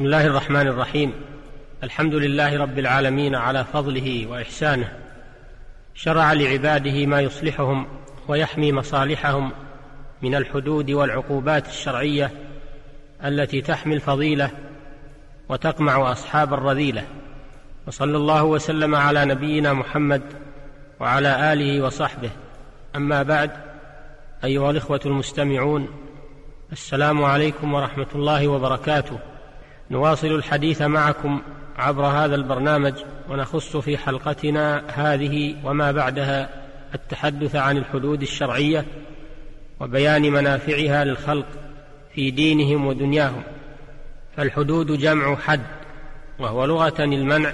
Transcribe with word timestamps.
بسم 0.00 0.06
الله 0.06 0.26
الرحمن 0.26 0.66
الرحيم. 0.66 1.12
الحمد 1.84 2.14
لله 2.14 2.58
رب 2.58 2.78
العالمين 2.78 3.34
على 3.34 3.64
فضله 3.64 4.26
وإحسانه. 4.26 4.92
شرع 5.94 6.32
لعباده 6.32 7.06
ما 7.06 7.20
يصلحهم 7.20 7.86
ويحمي 8.28 8.72
مصالحهم 8.72 9.52
من 10.22 10.34
الحدود 10.34 10.90
والعقوبات 10.90 11.68
الشرعية 11.68 12.30
التي 13.24 13.60
تحمي 13.60 13.94
الفضيلة 13.94 14.50
وتقمع 15.48 16.12
أصحاب 16.12 16.54
الرذيلة. 16.54 17.04
وصلى 17.86 18.16
الله 18.16 18.44
وسلم 18.44 18.94
على 18.94 19.24
نبينا 19.24 19.72
محمد 19.72 20.22
وعلى 21.00 21.52
آله 21.52 21.84
وصحبه. 21.84 22.30
أما 22.96 23.22
بعد 23.22 23.50
أيها 24.44 24.70
الإخوة 24.70 25.00
المستمعون 25.06 25.88
السلام 26.72 27.24
عليكم 27.24 27.74
ورحمة 27.74 28.08
الله 28.14 28.48
وبركاته. 28.48 29.18
نواصل 29.90 30.26
الحديث 30.26 30.82
معكم 30.82 31.42
عبر 31.76 32.06
هذا 32.06 32.34
البرنامج 32.34 32.94
ونخص 33.28 33.76
في 33.76 33.98
حلقتنا 33.98 34.82
هذه 34.94 35.56
وما 35.64 35.92
بعدها 35.92 36.48
التحدث 36.94 37.56
عن 37.56 37.76
الحدود 37.76 38.22
الشرعية 38.22 38.84
وبيان 39.80 40.22
منافعها 40.22 41.04
للخلق 41.04 41.46
في 42.14 42.30
دينهم 42.30 42.86
ودنياهم. 42.86 43.42
فالحدود 44.36 44.98
جمع 44.98 45.36
حد 45.36 45.60
وهو 46.38 46.64
لغة 46.64 47.04
المنع 47.04 47.52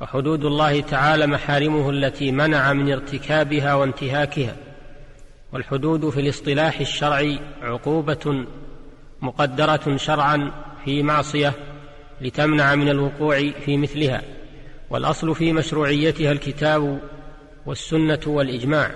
وحدود 0.00 0.44
الله 0.44 0.80
تعالى 0.80 1.26
محارمه 1.26 1.90
التي 1.90 2.32
منع 2.32 2.72
من 2.72 2.92
ارتكابها 2.92 3.74
وانتهاكها. 3.74 4.56
والحدود 5.52 6.08
في 6.10 6.20
الاصطلاح 6.20 6.80
الشرعي 6.80 7.38
عقوبة 7.62 8.44
مقدرة 9.22 9.96
شرعا 9.96 10.50
في 10.84 11.02
معصية 11.02 11.52
لتمنع 12.20 12.74
من 12.74 12.88
الوقوع 12.88 13.50
في 13.64 13.76
مثلها 13.76 14.22
والأصل 14.90 15.34
في 15.34 15.52
مشروعيتها 15.52 16.32
الكتاب 16.32 17.00
والسنة 17.66 18.20
والإجماع. 18.26 18.90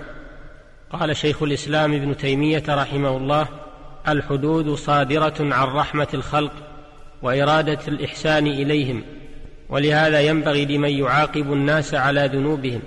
قال 0.89 1.15
شيخ 1.15 1.43
الإسلام 1.43 1.93
ابن 1.93 2.17
تيمية 2.17 2.63
رحمه 2.69 3.17
الله 3.17 3.47
الحدود 4.07 4.73
صادرة 4.73 5.33
عن 5.39 5.67
رحمة 5.67 6.07
الخلق 6.13 6.53
وإرادة 7.21 7.79
الإحسان 7.87 8.47
إليهم 8.47 9.03
ولهذا 9.69 10.21
ينبغي 10.21 10.65
لمن 10.65 10.89
يعاقب 10.89 11.53
الناس 11.53 11.93
على 11.93 12.29
ذنوبهم 12.33 12.81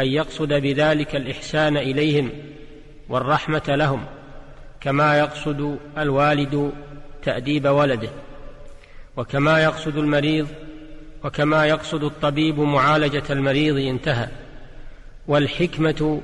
أن 0.00 0.06
يقصد 0.06 0.48
بذلك 0.48 1.16
الإحسان 1.16 1.76
إليهم 1.76 2.30
والرحمة 3.08 3.62
لهم 3.68 4.04
كما 4.80 5.18
يقصد 5.18 5.78
الوالد 5.98 6.72
تأديب 7.22 7.66
ولده. 7.66 8.10
وكما 9.16 9.62
يقصد 9.62 9.96
المريض 9.96 10.48
وكما 11.24 11.66
يقصد 11.66 12.04
الطبيب 12.04 12.60
معالجة 12.60 13.22
المريض 13.30 13.76
انتهى. 13.76 14.28
والحكمة 15.28 16.20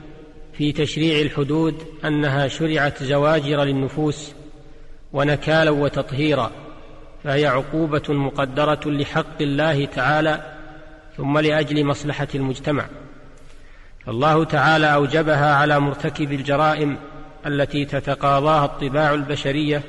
في 0.52 0.72
تشريع 0.72 1.20
الحدود 1.20 1.74
أنها 2.04 2.48
شرعت 2.48 3.02
زواجر 3.02 3.64
للنفوس 3.64 4.32
ونكالا 5.12 5.70
وتطهيرا 5.70 6.50
فهي 7.24 7.46
عقوبة 7.46 8.02
مقدرة 8.08 8.80
لحق 8.86 9.42
الله 9.42 9.84
تعالى 9.84 10.56
ثم 11.16 11.38
لأجل 11.38 11.84
مصلحة 11.84 12.28
المجتمع. 12.34 12.84
فالله 14.06 14.44
تعالى 14.44 14.94
أوجبها 14.94 15.54
على 15.54 15.80
مرتكب 15.80 16.32
الجرائم 16.32 16.96
التي 17.46 17.84
تتقاضاها 17.84 18.64
الطباع 18.64 19.14
البشرية 19.14 19.82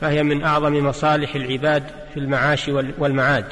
فهي 0.00 0.22
من 0.22 0.42
أعظم 0.42 0.86
مصالح 0.86 1.34
العباد 1.34 1.84
في 2.14 2.20
المعاش 2.20 2.68
والمعاد. 2.98 3.44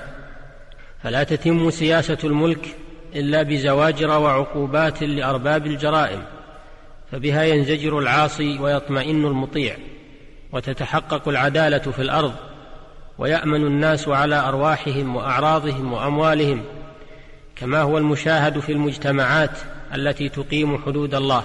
فلا 1.02 1.24
تتم 1.24 1.70
سياسة 1.70 2.18
الملك 2.24 2.76
إلا 3.14 3.42
بزواجر 3.42 4.10
وعقوبات 4.10 5.02
لأرباب 5.02 5.66
الجرائم 5.66 6.22
فبها 7.12 7.42
ينزجر 7.42 7.98
العاصي 7.98 8.58
ويطمئن 8.58 9.24
المطيع 9.24 9.76
وتتحقق 10.52 11.28
العدالة 11.28 11.78
في 11.78 12.02
الأرض 12.02 12.34
ويأمن 13.18 13.66
الناس 13.66 14.08
على 14.08 14.36
أرواحهم 14.48 15.16
وأعراضهم 15.16 15.92
وأموالهم 15.92 16.64
كما 17.56 17.80
هو 17.80 17.98
المشاهد 17.98 18.58
في 18.58 18.72
المجتمعات 18.72 19.58
التي 19.94 20.28
تقيم 20.28 20.82
حدود 20.82 21.14
الله 21.14 21.44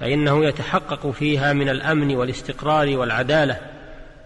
فإنه 0.00 0.44
يتحقق 0.44 1.10
فيها 1.10 1.52
من 1.52 1.68
الأمن 1.68 2.16
والاستقرار 2.16 2.96
والعدالة 2.96 3.58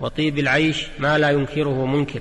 وطيب 0.02 0.38
العيش 0.38 0.86
ما 0.98 1.18
لا 1.18 1.30
ينكره 1.30 1.86
منكر 1.86 2.20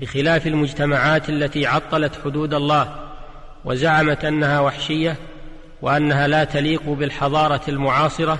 بخلاف 0.00 0.46
المجتمعات 0.46 1.28
التي 1.28 1.66
عطلت 1.66 2.12
حدود 2.24 2.54
الله 2.54 2.94
وزعمت 3.64 4.24
أنها 4.24 4.60
وحشية 4.60 5.16
وأنها 5.82 6.26
لا 6.26 6.44
تليق 6.44 6.82
بالحضارة 6.88 7.60
المعاصرة 7.68 8.38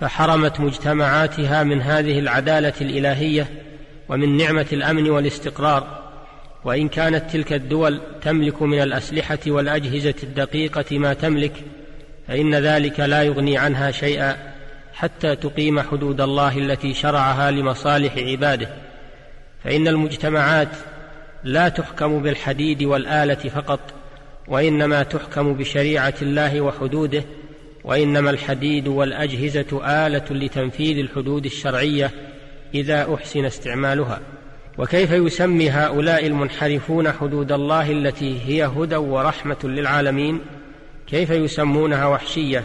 فحرمت 0.00 0.60
مجتمعاتها 0.60 1.62
من 1.62 1.82
هذه 1.82 2.18
العدالة 2.18 2.72
الإلهية 2.80 3.48
ومن 4.08 4.36
نعمة 4.36 4.66
الأمن 4.72 5.10
والاستقرار. 5.10 6.04
وإن 6.64 6.88
كانت 6.88 7.30
تلك 7.30 7.52
الدول 7.52 8.00
تملك 8.22 8.62
من 8.62 8.82
الأسلحة 8.82 9.38
والأجهزة 9.46 10.14
الدقيقة 10.22 10.98
ما 10.98 11.14
تملك 11.14 11.52
فإن 12.28 12.54
ذلك 12.54 13.00
لا 13.00 13.22
يغني 13.22 13.58
عنها 13.58 13.90
شيئا. 13.90 14.53
حتى 14.94 15.36
تقيم 15.36 15.80
حدود 15.80 16.20
الله 16.20 16.58
التي 16.58 16.94
شرعها 16.94 17.50
لمصالح 17.50 18.18
عباده. 18.18 18.68
فإن 19.64 19.88
المجتمعات 19.88 20.68
لا 21.44 21.68
تحكم 21.68 22.22
بالحديد 22.22 22.82
والآلة 22.82 23.34
فقط 23.34 23.80
وإنما 24.48 25.02
تحكم 25.02 25.54
بشريعة 25.54 26.14
الله 26.22 26.60
وحدوده 26.60 27.24
وإنما 27.84 28.30
الحديد 28.30 28.88
والأجهزة 28.88 29.80
آلة 30.06 30.24
لتنفيذ 30.30 30.98
الحدود 30.98 31.44
الشرعية 31.44 32.10
إذا 32.74 33.14
أحسن 33.14 33.44
استعمالها. 33.44 34.20
وكيف 34.78 35.10
يسمي 35.10 35.70
هؤلاء 35.70 36.26
المنحرفون 36.26 37.12
حدود 37.12 37.52
الله 37.52 37.90
التي 37.90 38.40
هي 38.46 38.64
هدى 38.64 38.96
ورحمة 38.96 39.56
للعالمين؟ 39.64 40.40
كيف 41.06 41.30
يسمونها 41.30 42.06
وحشية؟ 42.06 42.64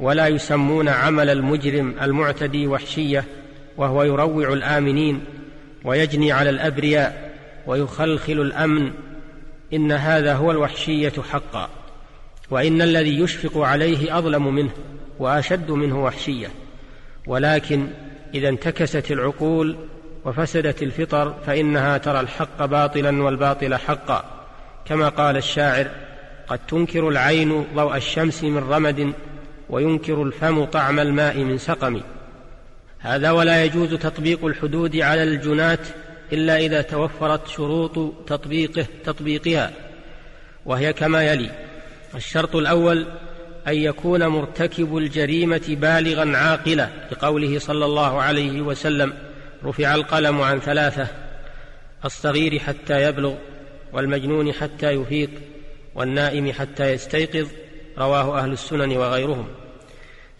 ولا 0.00 0.28
يسمون 0.28 0.88
عمل 0.88 1.30
المجرم 1.30 1.94
المعتدي 2.02 2.66
وحشية 2.66 3.24
وهو 3.76 4.02
يروع 4.02 4.52
الآمنين 4.52 5.24
ويجني 5.84 6.32
على 6.32 6.50
الأبرياء 6.50 7.32
ويخلخل 7.66 8.32
الأمن. 8.32 8.90
إن 9.72 9.92
هذا 9.92 10.34
هو 10.34 10.50
الوحشية 10.50 11.12
حقا 11.30 11.68
وإن 12.50 12.82
الذي 12.82 13.18
يشفق 13.18 13.58
عليه 13.58 14.18
أظلم 14.18 14.54
منه 14.54 14.70
وأشد 15.18 15.70
منه 15.70 16.04
وحشية. 16.04 16.48
ولكن 17.26 17.86
إذا 18.34 18.48
انتكست 18.48 19.10
العقول 19.10 19.76
وفسدت 20.24 20.82
الفطر 20.82 21.34
فإنها 21.46 21.98
ترى 21.98 22.20
الحق 22.20 22.64
باطلا 22.64 23.22
والباطل 23.22 23.74
حقا. 23.74 24.24
كما 24.84 25.08
قال 25.08 25.36
الشاعر 25.36 25.90
قد 26.46 26.58
تنكر 26.68 27.08
العين 27.08 27.64
ضوء 27.74 27.96
الشمس 27.96 28.44
من 28.44 28.58
رمد 28.58 29.12
وينكر 29.74 30.22
الفم 30.22 30.64
طعم 30.64 31.00
الماء 31.00 31.38
من 31.38 31.58
سقم 31.58 32.00
هذا 32.98 33.30
ولا 33.30 33.64
يجوز 33.64 33.94
تطبيق 33.94 34.44
الحدود 34.44 34.96
على 34.96 35.22
الجنات 35.22 35.80
إلا 36.32 36.56
إذا 36.56 36.82
توفرت 36.82 37.48
شروط 37.48 38.14
تطبيقه 38.26 38.86
تطبيقها 39.04 39.70
وهي 40.66 40.92
كما 40.92 41.22
يلي 41.22 41.50
الشرط 42.14 42.56
الأول 42.56 43.06
أن 43.68 43.74
يكون 43.74 44.26
مرتكب 44.26 44.96
الجريمة 44.96 45.76
بالغا 45.80 46.36
عاقلا 46.36 46.88
لقوله 47.12 47.58
صلى 47.58 47.84
الله 47.84 48.22
عليه 48.22 48.60
وسلم 48.60 49.12
رفع 49.64 49.94
القلم 49.94 50.40
عن 50.40 50.60
ثلاثة 50.60 51.06
الصغير 52.04 52.58
حتى 52.58 53.02
يبلغ 53.02 53.34
والمجنون 53.92 54.52
حتى 54.52 54.90
يفيق 54.90 55.30
والنائم 55.94 56.52
حتى 56.52 56.92
يستيقظ 56.92 57.48
رواه 57.98 58.38
أهل 58.38 58.52
السنن 58.52 58.96
وغيرهم. 58.96 59.48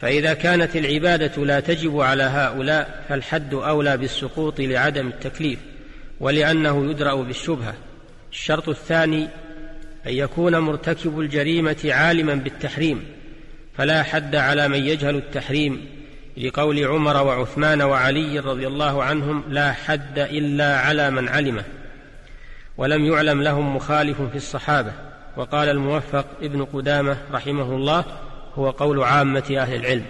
فإذا 0.00 0.34
كانت 0.34 0.76
العبادة 0.76 1.44
لا 1.44 1.60
تجب 1.60 2.00
على 2.00 2.22
هؤلاء 2.22 3.04
فالحد 3.08 3.54
أولى 3.54 3.96
بالسقوط 3.96 4.60
لعدم 4.60 5.06
التكليف 5.06 5.58
ولأنه 6.20 6.90
يدرأ 6.90 7.14
بالشبهة. 7.14 7.74
الشرط 8.32 8.68
الثاني 8.68 9.28
أن 10.06 10.12
يكون 10.12 10.58
مرتكب 10.58 11.20
الجريمة 11.20 11.76
عالما 11.84 12.34
بالتحريم 12.34 13.04
فلا 13.76 14.02
حد 14.02 14.36
على 14.36 14.68
من 14.68 14.86
يجهل 14.86 15.16
التحريم. 15.16 15.86
لقول 16.36 16.84
عمر 16.84 17.16
وعثمان 17.26 17.82
وعلي 17.82 18.38
رضي 18.38 18.66
الله 18.66 19.04
عنهم 19.04 19.44
لا 19.48 19.72
حد 19.72 20.18
إلا 20.18 20.78
على 20.78 21.10
من 21.10 21.28
علمه. 21.28 21.64
ولم 22.76 23.04
يعلم 23.04 23.42
لهم 23.42 23.76
مخالف 23.76 24.22
في 24.22 24.36
الصحابة. 24.36 24.92
وقال 25.36 25.68
الموفق 25.68 26.26
ابن 26.42 26.64
قدامة 26.64 27.16
رحمه 27.32 27.76
الله 27.76 28.04
هو 28.58 28.70
قول 28.70 29.02
عامة 29.02 29.56
أهل 29.58 29.74
العلم. 29.74 30.04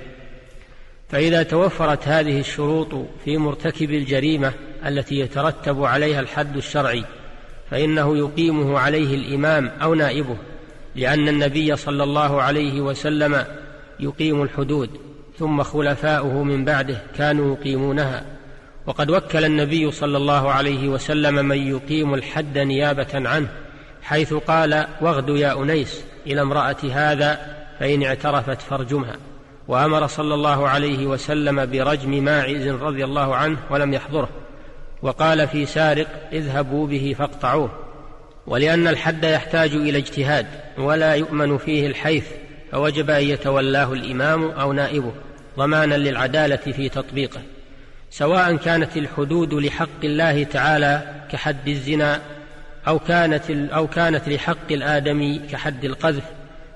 فإذا 1.09 1.43
توفرت 1.43 2.09
هذه 2.09 2.41
الشروط 2.41 2.89
في 3.25 3.39
مرتكب 3.39 3.91
الجريمة 3.91 4.53
التي 4.87 5.19
يترتب 5.19 5.85
عليها 5.85 6.21
الحد 6.21 6.57
الشرعي 6.57 7.05
فإنه 7.71 8.19
يقيمه 8.19 8.79
عليه 8.79 9.15
الإمام 9.15 9.71
أو 9.83 9.95
نائبه 9.95 10.37
لأن 10.97 11.29
النبي 11.29 11.77
صلى 11.77 12.03
الله 12.03 12.43
عليه 12.43 12.81
وسلم 12.81 13.45
يقيم 14.01 14.43
الحدود 14.43 14.91
ثم 15.39 15.63
خلفاؤه 15.63 16.43
من 16.43 16.65
بعده 16.65 16.99
كانوا 17.17 17.57
يقيمونها. 17.57 18.25
وقد 18.87 19.11
وكل 19.11 19.45
النبي 19.45 19.91
صلى 19.91 20.17
الله 20.17 20.53
عليه 20.53 20.89
وسلم 20.89 21.35
من 21.35 21.69
يقيم 21.69 22.15
الحد 22.15 22.59
نيابة 22.59 23.29
عنه 23.29 23.49
حيث 24.03 24.35
قال 24.35 24.87
واغد 25.01 25.29
يا 25.29 25.63
أنيس 25.63 26.05
إلى 26.27 26.43
امرأة 26.43 26.77
هذا 26.93 27.64
فإن 27.81 28.03
اعترفت 28.03 28.63
فارجمها. 28.63 29.17
وأمر 29.69 30.07
صلى 30.07 30.35
الله 30.35 30.69
عليه 30.69 31.07
وسلم 31.07 31.67
برجم 31.67 32.25
ماعز 32.25 32.69
رضي 32.69 33.05
الله 33.05 33.37
عنه 33.37 33.59
ولم 33.71 33.95
يحضره. 33.95 34.29
وقال 35.03 35.49
في 35.49 35.67
سارق 35.67 36.07
اذهبوا 36.33 36.87
به 36.87 37.15
فاقطعوه. 37.19 37.71
ولأن 38.47 38.89
الحد 38.89 39.25
يحتاج 39.25 39.75
إلى 39.75 39.99
اجتهاد 39.99 40.47
ولا 40.79 41.15
يؤمن 41.15 41.59
فيه 41.59 41.87
الحيف 41.87 42.31
فوجب 42.73 43.11
أن 43.11 43.23
يتولاه 43.23 43.93
الإمام 43.93 44.51
أو 44.51 44.73
نائبه 44.73 45.13
ضمانا 45.59 45.95
للعدالة 45.95 46.57
في 46.57 46.89
تطبيقه. 46.89 47.41
سواء 48.11 48.57
كانت 48.57 48.97
الحدود 48.97 49.55
لحق 49.55 50.05
الله 50.05 50.45
تعالى 50.45 51.03
كحد 51.33 51.69
الزنا 51.69 52.21
أو 52.89 52.99
كانت 52.99 53.51
أو 53.51 53.87
كانت 53.87 54.29
لحق 54.29 54.73
الآدمي 54.73 55.39
كحد 55.39 55.85
القذف 55.85 56.25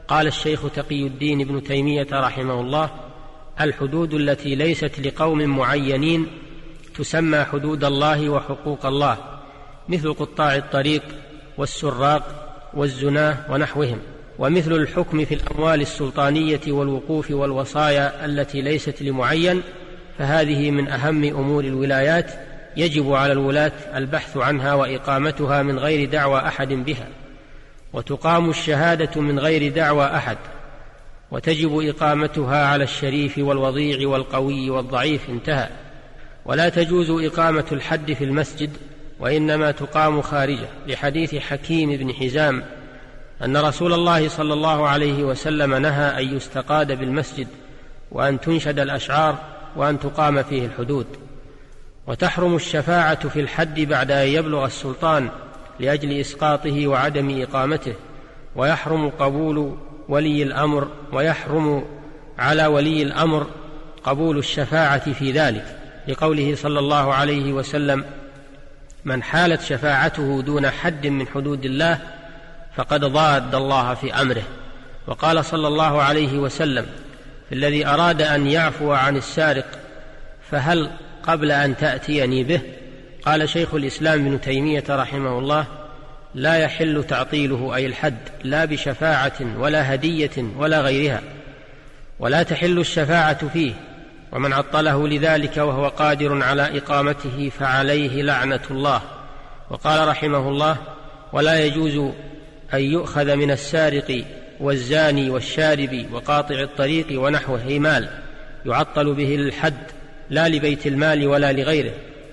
قال 0.09 0.27
الشيخ 0.27 0.71
تقي 0.71 1.07
الدين 1.07 1.41
ابن 1.41 1.63
تيمية 1.63 2.07
رحمه 2.13 2.61
الله 2.61 2.91
الحدود 3.61 4.15
التي 4.15 4.55
ليست 4.55 5.01
لقوم 5.01 5.43
معينين 5.43 6.27
تسمى 6.95 7.45
حدود 7.45 7.85
الله 7.85 8.29
وحقوق 8.29 8.87
الله 8.87 9.17
مثل 9.89 10.13
قطاع 10.15 10.57
الطريق 10.57 11.03
والسراق 11.59 12.55
والزناه 12.75 13.37
ونحوهم 13.51 13.99
ومثل 14.39 14.73
الحكم 14.73 15.25
في 15.25 15.35
الأموال 15.35 15.81
السلطانية 15.81 16.61
والوقوف 16.69 17.31
والوصايا 17.31 18.25
التي 18.25 18.61
ليست 18.61 19.03
لمعين 19.03 19.63
فهذه 20.19 20.71
من 20.71 20.89
أهم 20.89 21.25
أمور 21.25 21.65
الولايات 21.65 22.33
يجب 22.77 23.13
على 23.13 23.33
الولاة 23.33 23.73
البحث 23.95 24.37
عنها 24.37 24.75
وإقامتها 24.75 25.63
من 25.63 25.79
غير 25.79 26.11
دعوى 26.11 26.41
أحد 26.41 26.73
بها. 26.73 27.09
وتقام 27.93 28.51
الشهادة 28.51 29.21
من 29.21 29.39
غير 29.39 29.73
دعوى 29.73 30.07
أحد 30.07 30.39
وتجب 31.31 31.79
إقامتها 31.89 32.67
على 32.67 32.85
الشريف 32.85 33.39
والوضيع 33.39 34.09
والقوي 34.09 34.71
والضعيف 34.71 35.29
انتهى. 35.31 35.69
ولا 36.45 36.69
تجوز 36.69 37.11
إقامة 37.11 37.65
الحد 37.73 38.13
في 38.13 38.25
المسجد 38.25 38.71
وإنما 39.21 39.71
تقام 39.71 40.23
خارجه 40.23 40.69
لحديث 40.87 41.35
حكيم 41.35 41.97
بن 41.97 42.15
حزام 42.15 42.65
أن 43.45 43.57
رسول 43.57 43.93
الله 43.93 44.29
صلى 44.29 44.55
الله 44.55 44.89
عليه 44.89 45.25
وسلم 45.25 45.75
نهى 45.75 46.23
أن 46.23 46.37
يستقاد 46.37 46.93
بالمسجد 46.93 47.49
وأن 48.13 48.41
تنشد 48.41 48.79
الأشعار 48.79 49.39
وأن 49.77 50.01
تقام 50.01 50.43
فيه 50.43 50.67
الحدود. 50.67 51.07
وتحرم 52.07 52.57
الشفاعة 52.57 53.29
في 53.29 53.41
الحد 53.41 53.81
بعد 53.81 54.11
أن 54.11 54.29
يبلغ 54.29 54.65
السلطان 54.65 55.29
لأجل 55.81 56.13
إسقاطه 56.13 56.87
وعدم 56.87 57.43
إقامته 57.43 57.95
ويحرم 58.57 59.09
قبول 59.09 59.77
ولي 60.09 60.43
الأمر 60.43 60.89
ويحرم 61.13 61.85
على 62.39 62.67
ولي 62.67 63.03
الأمر 63.03 63.47
قبول 64.05 64.39
الشفاعة 64.39 65.13
في 65.13 65.33
ذلك. 65.33 65.79
لقوله 66.09 66.55
صلى 66.55 66.79
الله 66.79 67.15
عليه 67.15 67.53
وسلم 67.53 68.05
من 69.05 69.23
حالت 69.23 69.61
شفاعته 69.61 70.43
دون 70.43 70.71
حد 70.71 71.07
من 71.07 71.27
حدود 71.27 71.65
الله 71.65 71.99
فقد 72.77 73.05
ضاد 73.05 73.55
الله 73.55 73.95
في 73.95 74.15
أمره. 74.15 74.45
وقال 75.07 75.45
صلى 75.45 75.69
الله 75.69 76.03
عليه 76.03 76.39
وسلم 76.39 76.87
في 77.49 77.55
الذي 77.55 77.87
أراد 77.87 78.23
أن 78.23 78.47
يعفو 78.47 78.93
عن 78.93 79.17
السارق 79.17 79.67
فهل 80.51 80.91
قبل 81.23 81.51
أن 81.51 81.77
تأتيني 81.77 82.45
به 82.45 82.61
قال 83.29 83.49
شيخ 83.49 83.75
الإسلام 83.75 84.27
ابن 84.27 84.41
تيمية 84.41 84.85
رحمه 84.91 85.39
الله 85.39 85.67
لا 86.35 86.57
يحل 86.57 87.05
تعطيله 87.05 87.75
أي 87.75 87.87
الحد 87.87 88.19
لا 88.45 88.65
بشفاعة 88.65 89.59
ولا 89.59 89.95
هدية 89.95 90.31
ولا 90.57 90.81
غيرها 90.81 91.23
ولا 92.19 92.43
تحل 92.43 92.79
الشفاعة 92.79 93.49
فيه 93.49 93.73
ومن 94.33 94.53
عطله 94.53 95.09
لذلك 95.09 95.57
وهو 95.57 95.89
قادر 95.89 96.43
على 96.43 96.79
إقامته 96.79 97.51
فعليه 97.59 98.23
لعنة 98.23 98.61
الله. 98.71 99.03
وقال 99.71 100.09
رحمه 100.09 100.49
الله 100.49 100.77
ولا 101.33 101.65
يجوز 101.65 102.13
أن 102.75 102.81
يؤخذ 102.81 103.37
من 103.37 103.51
السارق 103.51 104.25
والزاني 104.61 105.31
والشارب 105.31 106.07
وقاطع 106.13 106.61
الطريق 106.61 107.07
ونحوه 107.23 107.65
مال 107.69 108.09
يعطل 108.67 109.15
به 109.15 109.35
الحد 109.35 109.83
لا 110.31 110.49
لبيت 110.49 110.87
المال 110.87 111.27
ولا 111.27 111.53
لغيره. 111.53 111.93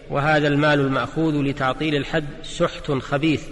وهذا 0.10 0.48
المال 0.48 0.80
المأخوذ 0.80 1.44
لتعطيل 1.44 1.96
الحد 1.96 2.26
سحت 2.44 2.92
خبيث. 2.92 3.44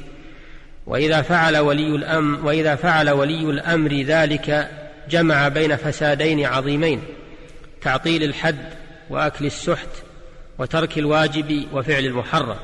وإذا 0.86 1.22
فعل 1.22 1.58
ولي 1.58 1.96
الامر 1.96 2.46
وإذا 2.46 2.76
فعل 2.76 3.10
ولي 3.10 3.42
الأمر 3.42 3.94
ذلك 3.94 4.70
جمع 5.10 5.48
بين 5.48 5.76
فسادين 5.76 6.46
عظيمين 6.46 7.02
تعطيل 7.82 8.24
الحد 8.24 8.66
وأكل 9.10 9.46
السحت 9.46 9.90
وترك 10.60 10.98
الواجب 10.98 11.66
وفعل 11.74 12.06
المحرم. 12.06 12.58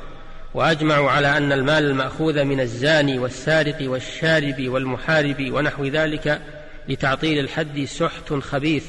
وأجمعوا 0.53 1.11
على 1.11 1.37
أن 1.37 1.51
المال 1.51 1.83
المأخوذ 1.83 2.43
من 2.43 2.59
الزاني 2.59 3.19
والسارق 3.19 3.77
والشارب 3.81 4.67
والمحارب 4.67 5.51
ونحو 5.51 5.85
ذلك 5.85 6.41
لتعطيل 6.89 7.39
الحد 7.39 7.83
سحت 7.83 8.33
خبيث. 8.33 8.85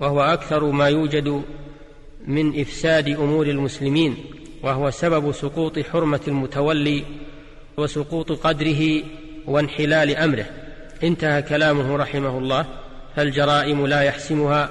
وهو 0.00 0.22
أكثر 0.22 0.64
ما 0.64 0.88
يوجد 0.88 1.42
من 2.26 2.60
إفساد 2.60 3.08
أمور 3.08 3.46
المسلمين 3.46 4.16
وهو 4.62 4.90
سبب 4.90 5.32
سقوط 5.32 5.78
حرمة 5.78 6.20
المتولي 6.28 7.04
وسقوط 7.76 8.32
قدره 8.32 9.02
وانحلال 9.46 10.16
أمره. 10.16 10.46
انتهى 11.02 11.42
كلامه 11.42 11.96
رحمه 11.96 12.38
الله. 12.38 12.66
فالجرائم 13.16 13.86
لا 13.86 14.02
يحسمها 14.02 14.70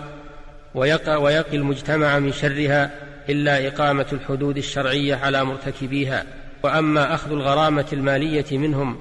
ويقى, 0.76 1.22
ويقي 1.22 1.58
المجتمع 1.58 2.20
من 2.20 2.32
شرها 2.32 2.92
إلا 3.30 3.68
إقامة 3.68 4.06
الحدود 4.14 4.58
الشرعية 4.58 5.16
على 5.16 5.44
مرتكبيها. 5.44 6.26
وأما 6.64 7.14
أخذ 7.14 7.32
الغرامة 7.32 7.86
المالية 7.94 8.58
منهم 8.58 8.98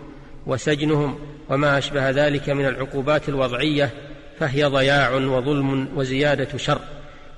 وسجنهم 0.46 1.18
وما 1.48 1.78
أشبه 1.78 2.10
ذلك 2.10 2.50
من 2.50 2.66
العقوبات 2.66 3.28
الوضعية 3.28 3.90
فهي 4.38 4.64
ضياع 4.64 5.10
وظلم 5.10 5.88
وزيادة 5.96 6.58
شر. 6.58 6.80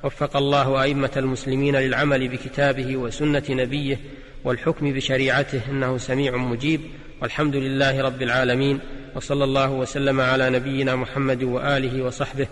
وفق 0.05 0.37
الله 0.37 0.83
أئمة 0.83 1.11
المسلمين 1.17 1.77
للعمل 1.77 2.29
بكتابه 2.29 2.97
وسنة 2.97 3.43
نبيه 3.51 4.01
والحكم 4.45 4.93
بشريعته 4.93 5.61
إنه 5.71 5.99
سميع 5.99 6.37
مجيب 6.37 6.81
والحمد 7.23 7.57
لله 7.57 8.03
رب 8.03 8.23
العالمين 8.23 8.81
وصلى 9.17 9.45
الله 9.45 9.71
وسلم 9.71 10.21
على 10.21 10.51
نبينا 10.51 10.97
محمد 10.97 11.43
وآله 11.43 12.03
وصحبه. 12.03 12.47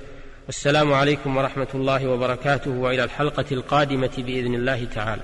والسلام 0.47 0.93
عليكم 0.93 1.37
ورحمة 1.37 1.69
الله 1.75 2.09
وبركاته 2.09 2.71
وإلى 2.71 3.05
الحلقة 3.05 3.45
القادمة 3.53 4.11
بإذن 4.19 4.55
الله 4.55 4.85
تعالى. 4.85 5.23